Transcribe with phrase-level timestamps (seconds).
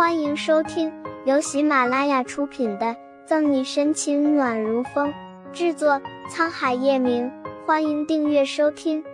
[0.00, 0.90] 欢迎收听
[1.26, 2.86] 由喜马拉雅出品的
[3.26, 5.12] 《赠你深情暖如风》，
[5.52, 7.30] 制作沧海夜明。
[7.66, 9.04] 欢迎订阅收听。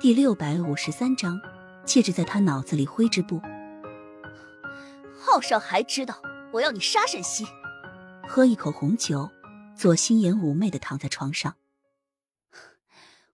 [0.00, 1.40] 第六百五十三章，
[1.84, 3.40] 戒指在他脑子里挥之不。
[5.16, 6.20] 浩少还知道
[6.54, 7.46] 我要你杀沈西。
[8.26, 9.30] 喝一口红酒，
[9.76, 11.54] 左心言妩媚的躺在床上。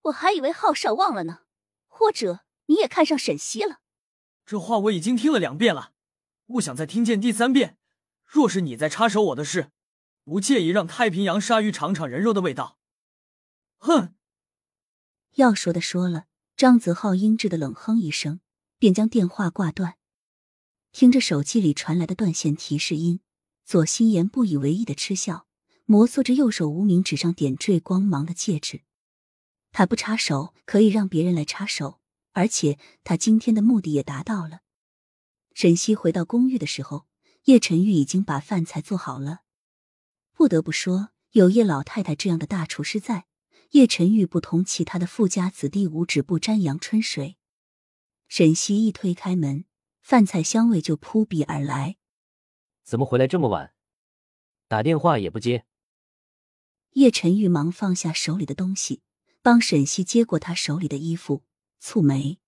[0.02, 1.38] 我还以为浩少忘了呢，
[1.88, 3.78] 或者你也看上沈西了。
[4.44, 5.92] 这话我已经听了两遍了，
[6.46, 7.78] 不想再听见第三遍。
[8.24, 9.70] 若是你再插手我的事，
[10.24, 12.78] 不介意让太平洋鲨鱼尝尝人肉的味道。
[13.78, 14.14] 哼！
[15.36, 18.40] 要说的说了，张泽浩阴质的冷哼一声，
[18.78, 19.96] 便将电话挂断。
[20.92, 23.20] 听着手机里传来的断线提示音，
[23.64, 25.46] 左心言不以为意的嗤笑，
[25.86, 28.82] 摩挲着右手无名指上点缀光芒的戒指。
[29.70, 32.01] 他不插手，可以让别人来插手。
[32.32, 34.60] 而且他今天的目的也达到了。
[35.54, 37.06] 沈西回到公寓的时候，
[37.44, 39.40] 叶晨玉已经把饭菜做好了。
[40.32, 43.26] 不得不说，有叶老太太这样的大厨师在，
[43.70, 47.36] 叶晨玉不同其他的富家子弟五指不沾阳春水。
[48.28, 49.66] 沈西一推开门，
[50.00, 51.96] 饭菜香味就扑鼻而来。
[52.82, 53.74] 怎么回来这么晚？
[54.68, 55.66] 打电话也不接。
[56.92, 59.02] 叶晨玉忙放下手里的东西，
[59.42, 61.42] 帮沈西接过他手里的衣服。
[61.82, 62.38] 蹙眉，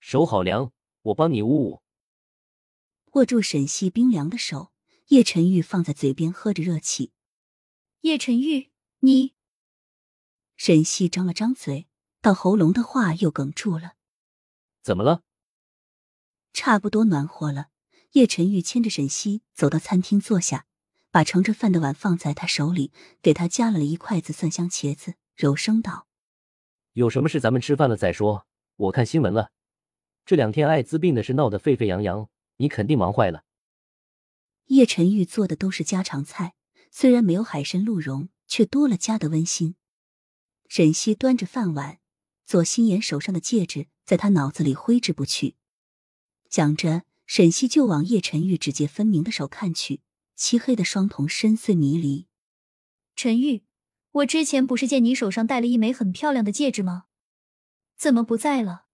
[0.00, 1.82] 手好凉，我帮你捂捂。
[3.12, 4.72] 握住沈西冰凉的手，
[5.06, 7.12] 叶晨玉放在嘴边喝着热气。
[8.00, 9.36] 叶晨玉，你……
[10.56, 11.86] 沈西张了张嘴，
[12.20, 13.92] 到喉咙的话又哽住了。
[14.82, 15.22] 怎么了？
[16.52, 17.68] 差不多暖和了。
[18.12, 20.66] 叶晨玉牵着沈西走到餐厅坐下，
[21.12, 22.90] 把盛着饭的碗放在他手里，
[23.22, 26.08] 给他夹了一筷子蒜香茄子，柔声道
[26.94, 28.46] ：“有什么事咱们吃饭了再说。”
[28.78, 29.50] 我看新闻了，
[30.24, 33.42] 这两天艾滋病的事闹得沸沸扬扬，你肯定忙坏了。
[34.66, 36.54] 叶晨玉做的都是家常菜，
[36.92, 39.74] 虽然没有海参鹿茸，却多了家的温馨。
[40.68, 41.98] 沈西端着饭碗，
[42.46, 45.56] 左心言手上的戒指在他脑子里挥之不去。
[46.48, 50.02] 讲着，沈西就往叶晨玉指节分明的手看去，
[50.36, 52.28] 漆黑的双瞳深邃迷离。
[53.16, 53.64] 陈玉，
[54.12, 57.06] 我之前不是见你手上戴了一枚很漂亮的戒指吗？
[57.98, 58.86] 怎么不在了？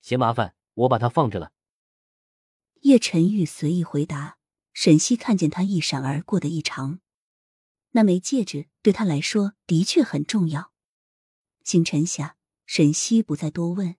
[0.00, 1.52] 嫌麻烦，我把它放着了。
[2.80, 4.38] 叶晨玉随意回答。
[4.72, 7.00] 沈西看见他一闪而过的异常，
[7.90, 10.72] 那枚戒指对他来说的确很重要。
[11.62, 13.96] 星辰下，沈西不再多问。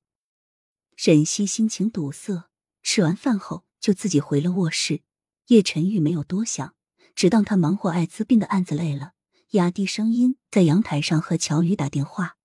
[0.96, 2.50] 沈西心情堵塞，
[2.82, 5.04] 吃完饭后就自己回了卧室。
[5.46, 6.74] 叶晨玉没有多想，
[7.14, 9.14] 只当他忙活艾滋病的案子累了，
[9.52, 12.38] 压低声音在阳台上和乔宇打电话：“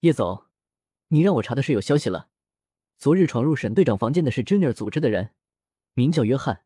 [0.00, 0.44] 叶总。”
[1.14, 2.28] 你让我查的是有消息了，
[2.98, 5.30] 昨日闯入沈队长房间的是 Junior 组织的人，
[5.92, 6.64] 名叫约翰，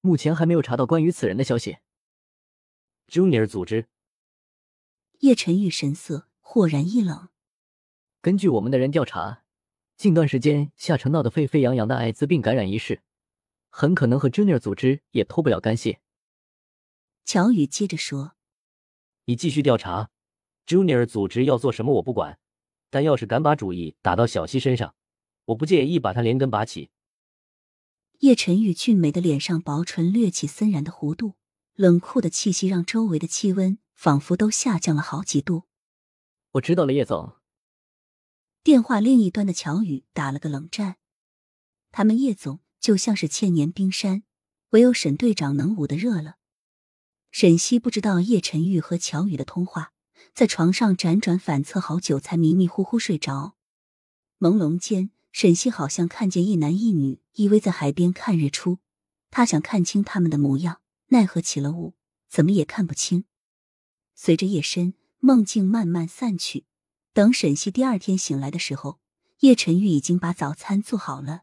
[0.00, 1.78] 目前还没有查到关于此人的消息。
[3.08, 3.88] Junior 组织，
[5.18, 7.30] 叶晨玉神色豁然一冷。
[8.20, 9.42] 根据我们的人调查，
[9.96, 13.02] 近段时间夏城闹得沸沸扬扬的艾滋病感染一事，
[13.70, 15.98] 很可能和 Junior 组织也脱不了干系。
[17.24, 18.36] 乔宇接着说
[19.26, 20.12] ：“你继续调查
[20.64, 22.38] ，Junior 组织要做什么我不管。”
[22.90, 24.94] 但要是敢把主意打到小溪身上，
[25.46, 26.90] 我不介意把他连根拔起。
[28.18, 31.36] 叶晨玉俊美的脸上薄唇掠起森然的弧度，
[31.74, 35.64] 冷酷的气息让周围的气温仿佛都下降了好几度。
[36.52, 37.36] 我知道了，叶总。
[38.62, 40.96] 电话另一端的乔宇打了个冷战。
[41.92, 44.24] 他们叶总就像是千年冰山，
[44.70, 46.36] 唯有沈队长能捂得热了。
[47.30, 49.92] 沈西不知道叶晨玉和乔宇的通话。
[50.34, 53.56] 在床上辗转反侧好久，才迷迷糊糊睡着。
[54.38, 58.78] 朦胧间，沈西好像看见一男一女依偎在海边看日出。
[59.30, 61.94] 他想看清他们的模样，奈何起了雾，
[62.28, 63.24] 怎么也看不清。
[64.14, 66.64] 随着夜深，梦境慢慢散去。
[67.12, 68.98] 等沈西第二天醒来的时候，
[69.40, 71.42] 叶晨玉已经把早餐做好了。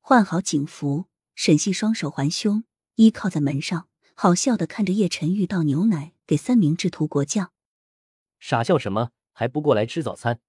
[0.00, 2.64] 换好警服，沈西双手环胸，
[2.94, 7.52] 依靠在门上，好笑的看着叶晨玉倒牛奶给三明治涂果酱。
[8.38, 9.10] 傻笑什么？
[9.32, 10.40] 还不过来吃早餐？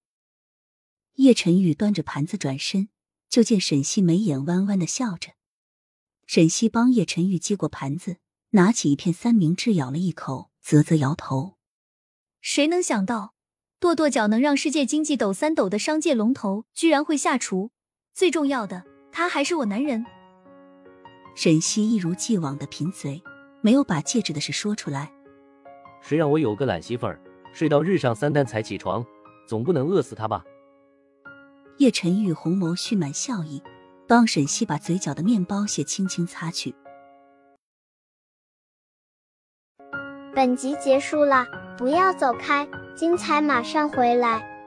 [1.15, 2.89] 叶晨宇端着盘子转身，
[3.27, 5.33] 就见沈西眉眼弯弯的笑着。
[6.25, 8.17] 沈西帮叶晨玉接过盘子，
[8.51, 11.57] 拿起一片三明治咬了一口，啧啧摇头。
[12.41, 13.33] 谁能想到，
[13.79, 17.71] 跺跺脚能让世界经济抖三抖的商界龙头，居然会下厨？
[18.13, 20.05] 最重要的，他还是我男人。
[21.35, 23.21] 沈西一如既往的贫嘴，
[23.61, 25.11] 没有把戒指的事说出来。
[26.01, 27.21] 谁让我有个懒媳妇儿？
[27.53, 29.05] 睡到日上三竿才起床，
[29.47, 30.43] 总不能饿死他吧？
[31.77, 33.63] 叶晨玉红眸蓄满笑意，
[34.07, 36.75] 帮沈西把嘴角的面包屑轻轻擦去。
[40.35, 41.45] 本集结束了，
[41.77, 44.58] 不要走开，精彩马上回来。